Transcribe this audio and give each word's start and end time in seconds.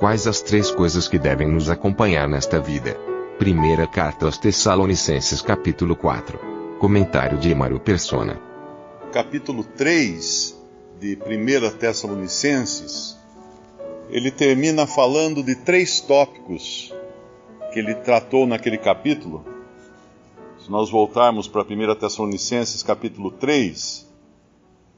Quais 0.00 0.26
as 0.26 0.40
três 0.40 0.70
coisas 0.70 1.06
que 1.06 1.18
devem 1.18 1.46
nos 1.46 1.68
acompanhar 1.68 2.26
nesta 2.26 2.58
vida? 2.58 2.94
Primeira 3.38 3.86
Carta 3.86 4.24
aos 4.24 4.38
Tessalonicenses 4.38 5.42
capítulo 5.42 5.94
4. 5.94 6.40
Comentário 6.78 7.36
de 7.36 7.50
Emaro 7.50 7.78
Persona. 7.78 8.40
Capítulo 9.12 9.62
3 9.62 10.58
de 10.98 11.18
1 11.18 11.76
Tessalonicenses, 11.76 13.18
ele 14.08 14.30
termina 14.30 14.86
falando 14.86 15.42
de 15.42 15.54
três 15.54 16.00
tópicos 16.00 16.94
que 17.70 17.78
ele 17.78 17.94
tratou 17.96 18.46
naquele 18.46 18.78
capítulo. 18.78 19.44
Se 20.64 20.70
nós 20.70 20.90
voltarmos 20.90 21.46
para 21.46 21.60
1 21.60 21.94
Tessalonicenses 21.96 22.82
capítulo 22.82 23.32
3, 23.32 24.09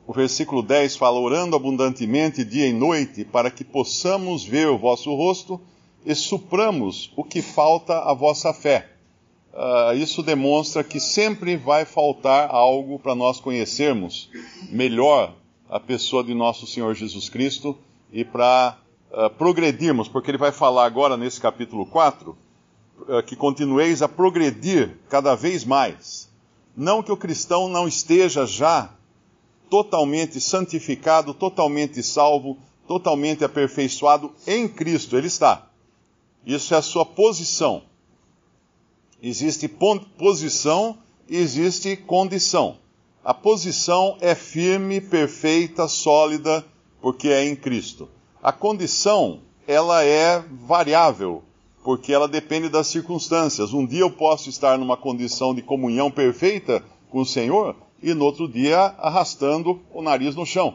o 0.06 0.12
versículo 0.12 0.62
10 0.62 0.96
fala: 0.96 1.18
Orando 1.18 1.56
abundantemente 1.56 2.44
dia 2.44 2.66
e 2.66 2.72
noite, 2.72 3.24
para 3.24 3.50
que 3.50 3.64
possamos 3.64 4.44
ver 4.44 4.68
o 4.68 4.78
vosso 4.78 5.14
rosto 5.14 5.60
e 6.04 6.14
supramos 6.14 7.12
o 7.16 7.22
que 7.22 7.40
falta 7.40 8.00
à 8.00 8.12
vossa 8.12 8.52
fé. 8.52 8.88
Uh, 9.52 9.94
isso 9.94 10.22
demonstra 10.22 10.82
que 10.82 10.98
sempre 10.98 11.56
vai 11.56 11.84
faltar 11.84 12.50
algo 12.50 12.98
para 12.98 13.14
nós 13.14 13.38
conhecermos 13.38 14.30
melhor 14.70 15.34
a 15.68 15.78
pessoa 15.78 16.24
de 16.24 16.32
nosso 16.32 16.66
Senhor 16.66 16.94
Jesus 16.94 17.28
Cristo 17.28 17.76
e 18.10 18.24
para 18.24 18.78
uh, 19.10 19.28
progredirmos, 19.30 20.08
porque 20.08 20.30
ele 20.30 20.38
vai 20.38 20.52
falar 20.52 20.86
agora 20.86 21.18
nesse 21.18 21.38
capítulo 21.38 21.84
4 21.84 22.36
uh, 23.00 23.22
que 23.24 23.36
continueis 23.36 24.00
a 24.00 24.08
progredir 24.08 24.96
cada 25.10 25.34
vez 25.34 25.64
mais. 25.66 26.30
Não 26.74 27.02
que 27.02 27.12
o 27.12 27.16
cristão 27.16 27.68
não 27.68 27.86
esteja 27.86 28.46
já 28.46 28.90
totalmente 29.72 30.38
santificado, 30.38 31.32
totalmente 31.32 32.02
salvo, 32.02 32.58
totalmente 32.86 33.42
aperfeiçoado 33.42 34.30
em 34.46 34.68
Cristo. 34.68 35.16
Ele 35.16 35.28
está. 35.28 35.66
Isso 36.44 36.74
é 36.74 36.76
a 36.76 36.82
sua 36.82 37.06
posição. 37.06 37.82
Existe 39.22 39.66
posição 40.18 40.98
e 41.26 41.38
existe 41.38 41.96
condição. 41.96 42.76
A 43.24 43.32
posição 43.32 44.18
é 44.20 44.34
firme, 44.34 45.00
perfeita, 45.00 45.88
sólida, 45.88 46.62
porque 47.00 47.28
é 47.28 47.46
em 47.46 47.56
Cristo. 47.56 48.10
A 48.42 48.52
condição, 48.52 49.40
ela 49.66 50.04
é 50.04 50.44
variável, 50.66 51.42
porque 51.82 52.12
ela 52.12 52.28
depende 52.28 52.68
das 52.68 52.88
circunstâncias. 52.88 53.72
Um 53.72 53.86
dia 53.86 54.00
eu 54.00 54.10
posso 54.10 54.50
estar 54.50 54.76
numa 54.76 54.98
condição 54.98 55.54
de 55.54 55.62
comunhão 55.62 56.10
perfeita 56.10 56.84
com 57.08 57.20
o 57.22 57.26
Senhor, 57.26 57.74
e 58.02 58.12
no 58.12 58.24
outro 58.24 58.48
dia 58.48 58.94
arrastando 58.98 59.80
o 59.92 60.02
nariz 60.02 60.34
no 60.34 60.44
chão. 60.44 60.74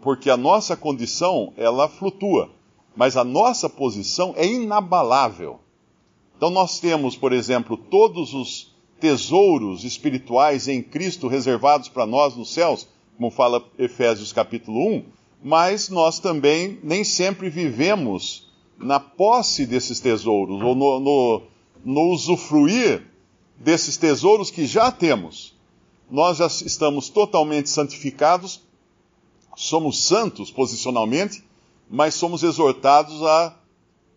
Porque 0.00 0.30
a 0.30 0.36
nossa 0.36 0.76
condição, 0.76 1.52
ela 1.56 1.88
flutua, 1.88 2.50
mas 2.96 3.16
a 3.16 3.22
nossa 3.22 3.68
posição 3.68 4.34
é 4.36 4.46
inabalável. 4.46 5.60
Então 6.36 6.50
nós 6.50 6.80
temos, 6.80 7.16
por 7.16 7.32
exemplo, 7.32 7.76
todos 7.76 8.32
os 8.32 8.74
tesouros 8.98 9.84
espirituais 9.84 10.66
em 10.66 10.82
Cristo 10.82 11.28
reservados 11.28 11.88
para 11.88 12.06
nós 12.06 12.34
nos 12.34 12.52
céus, 12.52 12.88
como 13.16 13.30
fala 13.30 13.64
Efésios 13.78 14.32
capítulo 14.32 14.96
1, 14.96 15.04
mas 15.42 15.88
nós 15.88 16.18
também 16.18 16.78
nem 16.82 17.04
sempre 17.04 17.48
vivemos 17.48 18.48
na 18.78 18.98
posse 18.98 19.66
desses 19.66 20.00
tesouros, 20.00 20.60
ou 20.62 20.74
no, 20.74 21.00
no, 21.00 21.42
no 21.84 22.12
usufruir 22.12 23.04
desses 23.56 23.96
tesouros 23.96 24.50
que 24.50 24.66
já 24.66 24.90
temos 24.90 25.57
nós 26.10 26.38
já 26.38 26.46
estamos 26.46 27.08
totalmente 27.08 27.68
santificados, 27.68 28.62
somos 29.56 30.02
santos 30.02 30.50
posicionalmente, 30.50 31.44
mas 31.88 32.14
somos 32.14 32.42
exortados 32.42 33.22
a 33.22 33.54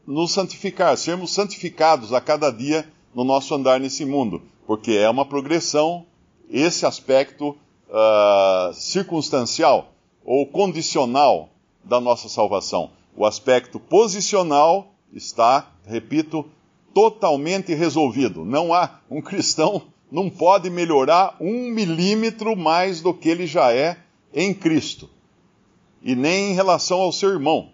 nos 0.06 0.32
santificar, 0.32 0.98
sermos 0.98 1.32
santificados 1.32 2.14
a 2.14 2.22
cada 2.22 2.52
dia 2.52 2.92
no 3.14 3.24
nosso 3.24 3.54
andar 3.54 3.80
nesse 3.80 4.06
mundo, 4.06 4.42
porque 4.66 4.92
é 4.92 5.10
uma 5.10 5.26
progressão, 5.26 6.06
esse 6.50 6.86
aspecto 6.86 7.50
uh, 7.90 8.74
circunstancial 8.74 9.94
ou 10.24 10.46
condicional 10.46 11.50
da 11.84 12.00
nossa 12.00 12.30
salvação. 12.30 12.92
O 13.16 13.26
aspecto 13.26 13.80
posicional 13.80 14.94
está, 15.12 15.72
repito, 15.86 16.46
totalmente 16.94 17.74
resolvido. 17.74 18.46
Não 18.46 18.74
há 18.74 19.00
um 19.10 19.22
cristão 19.24 19.84
não 20.12 20.30
pode 20.30 20.70
melhorar 20.70 21.36
um 21.40 21.70
milímetro 21.72 22.56
mais 22.56 23.00
do 23.00 23.14
que 23.14 23.30
ele 23.30 23.48
já 23.48 23.72
é 23.72 23.98
em 24.34 24.54
Cristo. 24.54 25.10
E 26.04 26.16
nem 26.16 26.52
em 26.52 26.54
relação 26.54 27.00
ao 27.00 27.12
seu 27.12 27.30
irmão. 27.30 27.70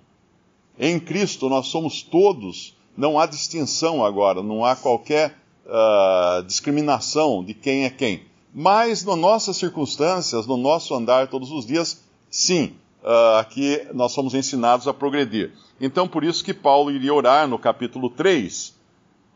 Em 0.78 1.00
Cristo 1.00 1.50
nós 1.50 1.68
somos 1.68 2.04
todos, 2.04 2.76
não 2.96 3.20
há 3.20 3.26
distinção 3.26 4.06
agora, 4.06 4.44
não 4.44 4.64
há 4.64 4.76
qualquer 4.76 5.36
uh, 5.66 6.44
discriminação 6.44 7.44
de 7.44 7.54
quem 7.54 7.86
é 7.86 7.90
quem. 7.90 8.22
Mas 8.54 9.04
nas 9.04 9.18
nossas 9.18 9.58
circunstâncias, 9.58 10.46
no 10.46 10.58
nosso 10.58 10.94
andar 10.94 11.28
todos 11.28 11.52
os 11.52 11.66
dias, 11.66 12.04
sim, 12.30 12.74
uh, 13.04 13.38
aqui 13.40 13.88
nós 13.94 14.12
somos 14.12 14.36
ensinados 14.36 14.88
a 14.88 14.94
progredir. 14.94 15.54
Então, 15.80 16.08
por 16.08 16.24
isso 16.24 16.44
que 16.44 16.54
Paulo 16.54 16.92
iria 16.92 17.14
orar 17.14 17.48
no 17.48 17.58
capítulo 17.58 18.10
3 18.10 18.76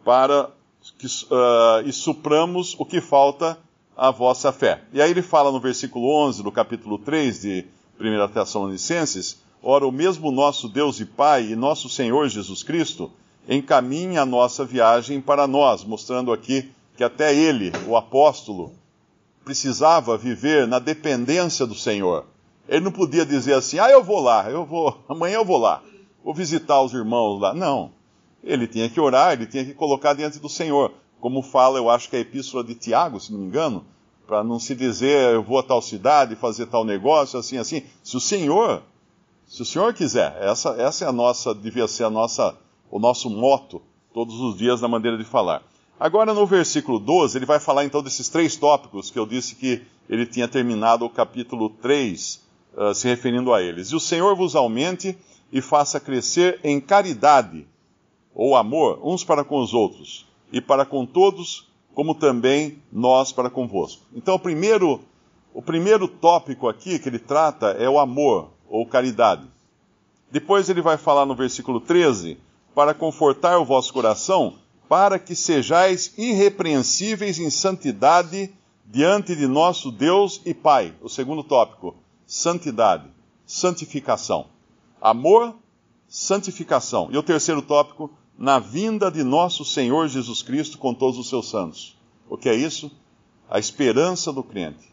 para 0.03 0.49
que, 0.97 1.05
uh, 1.05 1.85
e 1.85 1.93
supramos 1.93 2.75
o 2.77 2.85
que 2.85 2.99
falta 2.99 3.57
à 3.95 4.09
vossa 4.09 4.51
fé. 4.51 4.81
E 4.91 5.01
aí 5.01 5.11
ele 5.11 5.21
fala 5.21 5.51
no 5.51 5.59
versículo 5.59 6.09
11 6.27 6.43
do 6.43 6.51
capítulo 6.51 6.97
3 6.97 7.41
de 7.41 7.65
1 7.99 8.33
Tessalonicenses: 8.33 9.39
Ora, 9.61 9.85
o 9.85 9.91
mesmo 9.91 10.31
nosso 10.31 10.67
Deus 10.67 10.99
e 10.99 11.05
Pai 11.05 11.51
e 11.51 11.55
nosso 11.55 11.87
Senhor 11.87 12.27
Jesus 12.27 12.63
Cristo 12.63 13.11
encaminha 13.47 14.21
a 14.21 14.25
nossa 14.25 14.65
viagem 14.65 15.21
para 15.21 15.47
nós, 15.47 15.83
mostrando 15.83 16.31
aqui 16.31 16.71
que 16.97 17.03
até 17.03 17.35
ele, 17.35 17.71
o 17.87 17.95
apóstolo, 17.95 18.73
precisava 19.43 20.17
viver 20.17 20.67
na 20.67 20.79
dependência 20.79 21.65
do 21.65 21.75
Senhor. 21.75 22.25
Ele 22.67 22.85
não 22.85 22.91
podia 22.91 23.25
dizer 23.25 23.53
assim: 23.53 23.77
"Ah, 23.77 23.91
eu 23.91 24.03
vou 24.03 24.19
lá, 24.19 24.49
eu 24.49 24.65
vou, 24.65 24.97
amanhã 25.07 25.35
eu 25.35 25.45
vou 25.45 25.57
lá, 25.57 25.83
vou 26.23 26.33
visitar 26.33 26.81
os 26.81 26.93
irmãos 26.93 27.39
lá". 27.39 27.53
Não 27.53 28.00
ele 28.43 28.67
tinha 28.67 28.89
que 28.89 28.99
orar, 28.99 29.33
ele 29.33 29.45
tinha 29.45 29.63
que 29.63 29.73
colocar 29.73 30.13
diante 30.13 30.39
do 30.39 30.49
Senhor. 30.49 30.93
Como 31.19 31.41
fala, 31.41 31.77
eu 31.77 31.89
acho 31.89 32.09
que 32.09 32.15
é 32.15 32.19
a 32.19 32.21
epístola 32.21 32.63
de 32.63 32.75
Tiago, 32.75 33.19
se 33.19 33.31
não 33.31 33.39
me 33.39 33.45
engano, 33.45 33.85
para 34.25 34.43
não 34.43 34.59
se 34.59 34.73
dizer 34.73 35.33
eu 35.33 35.43
vou 35.43 35.59
a 35.59 35.63
tal 35.63 35.81
cidade 35.81 36.35
fazer 36.35 36.65
tal 36.67 36.83
negócio, 36.83 37.37
assim, 37.37 37.57
assim. 37.57 37.83
Se 38.03 38.17
o 38.17 38.19
Senhor, 38.19 38.81
se 39.45 39.61
o 39.61 39.65
Senhor 39.65 39.93
quiser, 39.93 40.35
essa, 40.41 40.69
essa 40.81 41.05
é 41.05 41.07
a 41.07 41.11
nossa, 41.11 41.53
devia 41.53 41.87
ser 41.87 42.05
a 42.05 42.09
nossa, 42.09 42.55
o 42.89 42.97
nosso 42.97 43.29
moto 43.29 43.81
todos 44.13 44.39
os 44.39 44.57
dias 44.57 44.81
na 44.81 44.87
maneira 44.87 45.17
de 45.17 45.23
falar. 45.23 45.63
Agora 45.99 46.33
no 46.33 46.47
versículo 46.47 46.97
12, 46.97 47.37
ele 47.37 47.45
vai 47.45 47.59
falar 47.59 47.85
então 47.85 48.01
desses 48.01 48.27
três 48.27 48.55
tópicos 48.55 49.11
que 49.11 49.19
eu 49.19 49.25
disse 49.25 49.55
que 49.55 49.83
ele 50.09 50.25
tinha 50.25 50.47
terminado 50.47 51.05
o 51.05 51.09
capítulo 51.09 51.69
3, 51.69 52.41
uh, 52.75 52.93
se 52.95 53.07
referindo 53.07 53.53
a 53.53 53.61
eles. 53.61 53.89
E 53.89 53.95
o 53.95 53.99
Senhor 53.99 54.35
vos 54.35 54.55
aumente 54.55 55.15
e 55.51 55.61
faça 55.61 55.99
crescer 55.99 56.59
em 56.63 56.81
caridade 56.81 57.67
ou 58.33 58.55
amor 58.55 58.99
uns 59.03 59.23
para 59.23 59.43
com 59.43 59.59
os 59.59 59.73
outros, 59.73 60.27
e 60.51 60.59
para 60.59 60.85
com 60.85 61.05
todos, 61.05 61.69
como 61.93 62.15
também 62.15 62.81
nós 62.91 63.31
para 63.31 63.49
convosco. 63.49 64.03
Então, 64.13 64.35
o 64.35 64.39
primeiro, 64.39 65.01
o 65.53 65.61
primeiro 65.61 66.07
tópico 66.07 66.67
aqui 66.67 66.99
que 66.99 67.09
ele 67.09 67.19
trata 67.19 67.71
é 67.71 67.89
o 67.89 67.99
amor, 67.99 68.49
ou 68.69 68.85
caridade. 68.85 69.45
Depois 70.31 70.69
ele 70.69 70.81
vai 70.81 70.97
falar 70.97 71.25
no 71.25 71.35
versículo 71.35 71.81
13, 71.81 72.37
para 72.73 72.93
confortar 72.93 73.57
o 73.57 73.65
vosso 73.65 73.91
coração, 73.91 74.55
para 74.87 75.19
que 75.19 75.35
sejais 75.35 76.13
irrepreensíveis 76.17 77.37
em 77.37 77.49
santidade 77.49 78.53
diante 78.85 79.35
de 79.35 79.47
nosso 79.47 79.91
Deus 79.91 80.41
e 80.45 80.53
Pai. 80.53 80.93
O 81.01 81.09
segundo 81.09 81.43
tópico, 81.43 81.95
santidade, 82.25 83.05
santificação. 83.45 84.47
Amor, 85.01 85.55
santificação. 86.07 87.09
E 87.11 87.17
o 87.17 87.23
terceiro 87.23 87.61
tópico, 87.61 88.11
na 88.41 88.57
vinda 88.57 89.11
de 89.11 89.23
nosso 89.23 89.63
Senhor 89.63 90.07
Jesus 90.07 90.41
Cristo 90.41 90.79
com 90.79 90.95
todos 90.95 91.19
os 91.19 91.29
seus 91.29 91.47
santos. 91.47 91.95
O 92.27 92.35
que 92.35 92.49
é 92.49 92.55
isso? 92.55 92.91
A 93.47 93.59
esperança 93.59 94.33
do 94.33 94.41
crente. 94.41 94.89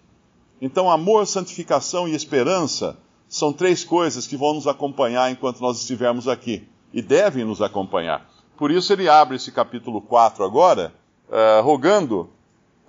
Então, 0.60 0.90
amor, 0.90 1.26
santificação 1.26 2.06
e 2.06 2.14
esperança 2.14 2.98
são 3.26 3.50
três 3.50 3.82
coisas 3.82 4.26
que 4.26 4.36
vão 4.36 4.52
nos 4.52 4.66
acompanhar 4.66 5.32
enquanto 5.32 5.62
nós 5.62 5.80
estivermos 5.80 6.28
aqui 6.28 6.68
e 6.92 7.00
devem 7.00 7.42
nos 7.42 7.62
acompanhar. 7.62 8.28
Por 8.54 8.70
isso 8.70 8.92
ele 8.92 9.08
abre 9.08 9.36
esse 9.36 9.50
capítulo 9.50 10.02
4 10.02 10.44
agora, 10.44 10.92
uh, 11.30 11.62
rogando 11.62 12.28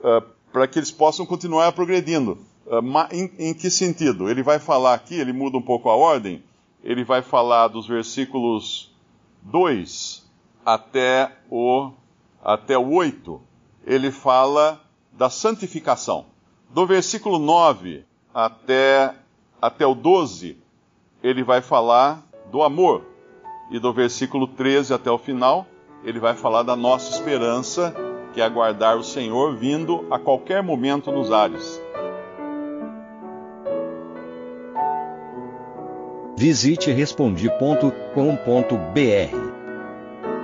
uh, 0.02 0.22
para 0.52 0.68
que 0.68 0.78
eles 0.78 0.92
possam 0.92 1.26
continuar 1.26 1.72
progredindo. 1.72 2.38
Uh, 2.68 3.14
em, 3.14 3.32
em 3.40 3.54
que 3.54 3.70
sentido? 3.70 4.30
Ele 4.30 4.44
vai 4.44 4.60
falar 4.60 4.94
aqui, 4.94 5.16
ele 5.16 5.32
muda 5.32 5.58
um 5.58 5.62
pouco 5.62 5.90
a 5.90 5.96
ordem, 5.96 6.44
ele 6.84 7.06
vai 7.06 7.22
falar 7.22 7.70
dos 7.70 7.88
versículos 7.88 8.92
2 9.44 10.28
até 10.74 11.32
o, 11.50 11.92
até 12.44 12.78
o 12.78 12.94
8, 12.94 13.42
ele 13.88 14.12
fala 14.12 14.80
da 15.12 15.28
santificação. 15.28 16.28
Do 16.70 16.86
versículo 16.86 17.40
9 17.40 18.06
até, 18.32 19.16
até 19.60 19.88
o 19.88 19.96
12, 19.96 20.58
ele 21.24 21.44
vai 21.44 21.62
falar 21.62 22.24
do 22.52 22.62
amor 22.62 23.04
e 23.72 23.80
do 23.80 23.92
versículo 23.92 24.46
13 24.46 24.94
até 24.94 25.10
o 25.10 25.18
final, 25.18 25.66
ele 26.04 26.20
vai 26.20 26.36
falar 26.36 26.62
da 26.62 26.76
nossa 26.76 27.16
esperança, 27.16 27.96
que 28.34 28.40
é 28.40 28.44
aguardar 28.44 28.96
o 28.96 29.04
Senhor 29.04 29.56
vindo 29.56 30.06
a 30.12 30.20
qualquer 30.20 30.62
momento 30.62 31.12
nos 31.12 31.32
ares. 31.32 31.82
Visite 36.38 36.92
respondi.com.br. 36.92 39.59